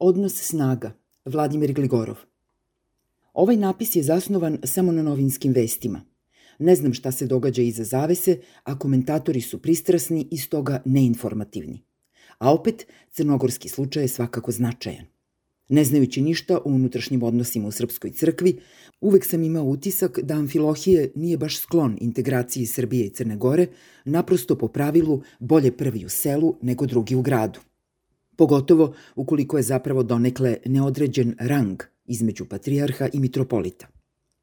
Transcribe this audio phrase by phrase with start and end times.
[0.00, 0.92] Odnos snaga,
[1.24, 2.16] Vladimir Gligorov.
[3.34, 6.00] Ovaj napis je zasnovan samo na novinskim vestima.
[6.58, 11.82] Ne znam šta se događa iza zavese, a komentatori su pristrasni i stoga neinformativni.
[12.38, 15.06] A opet, crnogorski slučaj je svakako značajan.
[15.68, 18.58] Ne znajući ništa o unutrašnjim odnosima u Srpskoj crkvi,
[19.00, 23.66] uvek sam imao utisak da Amfilohije nije baš sklon integraciji Srbije i Crne Gore,
[24.04, 27.60] naprosto po pravilu bolje prvi u selu nego drugi u gradu.
[28.38, 33.86] Pogotovo ukoliko je zapravo donekle neodređen rang između patrijarha i mitropolita.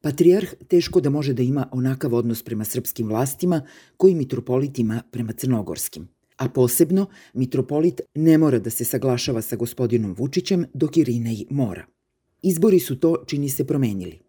[0.02, 3.62] Patrijarh teško da može da ima onakav odnos prema srpskim vlastima
[3.98, 6.08] koji mitropolit ima prema crnogorskim.
[6.38, 11.86] A posebno, mitropolit ne mora da se saglašava sa gospodinom Vučićem, dok Irinej mora.
[12.42, 14.25] Izbori su to, čini se, promenili.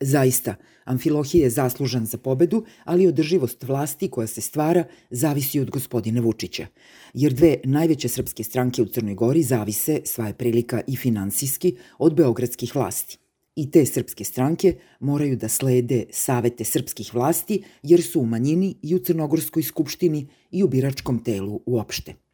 [0.00, 6.20] Zaista, Amfilohije je zaslužan za pobedu, ali održivost vlasti koja se stvara zavisi od gospodina
[6.20, 6.66] Vučića.
[7.14, 12.14] Jer dve najveće srpske stranke u Crnoj Gori zavise, sva je prilika i finansijski, od
[12.14, 13.18] beogradskih vlasti.
[13.56, 18.94] I te srpske stranke moraju da slede savete srpskih vlasti jer su u manjini i
[18.94, 22.25] u Crnogorskoj skupštini i u biračkom telu uopšte.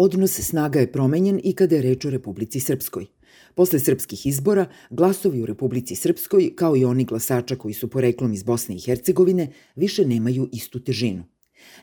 [0.00, 3.06] Odnos snaga je promenjen i kada je reč o Republici Srpskoj.
[3.54, 8.42] Posle srpskih izbora, glasovi u Republici Srpskoj, kao i oni glasača koji su poreklom iz
[8.42, 11.24] Bosne i Hercegovine, više nemaju istu težinu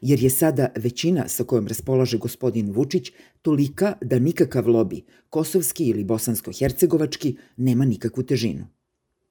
[0.01, 6.03] jer je sada većina sa kojom raspolaže gospodin Vučić tolika da nikakav lobi, kosovski ili
[6.03, 8.67] bosansko-hercegovački, nema nikakvu težinu.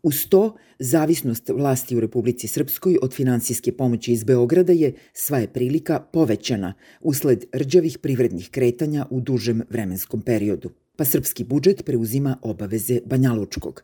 [0.03, 5.53] Uz to, zavisnost vlasti u Republici Srpskoj od finansijske pomoći iz Beograda je, sva je
[5.53, 10.71] prilika, povećana usled rđavih privrednih kretanja u dužem vremenskom periodu.
[10.97, 13.83] Pa srpski budžet preuzima obaveze Banjalučkog.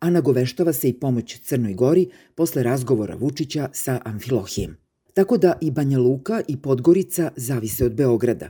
[0.00, 4.76] A nagoveštava se i pomoć Crnoj Gori posle razgovora Vučića sa Amfilohijem.
[5.14, 8.48] Tako da i Banja Luka i Podgorica zavise od Beograda.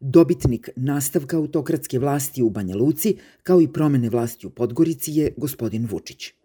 [0.00, 5.86] Dobitnik nastavka autokratske vlasti u Banja Luci, kao i promene vlasti u Podgorici je gospodin
[5.90, 6.41] Vučić.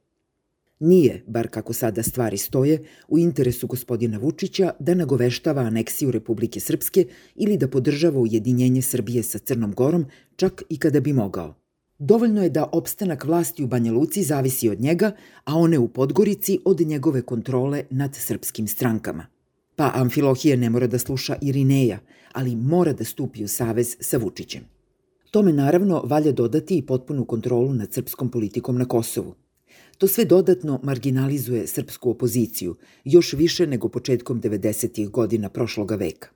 [0.79, 7.05] Nije, bar kako sada stvari stoje, u interesu gospodina Vučića da nagoveštava aneksiju Republike Srpske
[7.35, 10.05] ili da podržava ujedinjenje Srbije sa Crnom Gorom,
[10.35, 11.55] čak i kada bi mogao.
[11.99, 15.11] Dovoljno je da opstanak vlasti u Banja Luci zavisi od njega,
[15.43, 19.25] a one u Podgorici od njegove kontrole nad srpskim strankama.
[19.75, 21.99] Pa Amfilohije ne mora da sluša Irineja,
[22.33, 24.61] ali mora da stupi u savez sa Vučićem.
[25.31, 29.35] Tome naravno valja dodati i potpunu kontrolu nad srpskom politikom na Kosovu–
[29.97, 35.09] To sve dodatno marginalizuje srpsku opoziciju, još više nego početkom 90.
[35.09, 36.29] godina prošloga veka.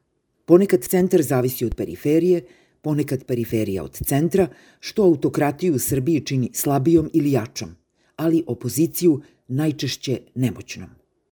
[0.45, 2.45] Ponekad centar zavisi od periferije,
[2.81, 4.47] ponekad periferija od centra,
[4.79, 7.69] što autokratiju u Srbiji čini slabijom ili jačom,
[8.15, 11.00] ali opoziciju najčešće nemoćnom.